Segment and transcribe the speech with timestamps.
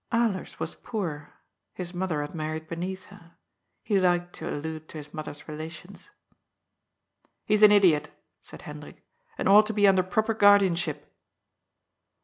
[0.11, 1.31] Alers was poor.
[1.75, 3.35] His mother had married beneath her.
[3.83, 6.09] He liked to allude to his mother's relations."
[7.45, 8.09] He is an idiot,"
[8.41, 9.05] said Hendrik,"
[9.37, 11.13] and ought to be under proper guardianship."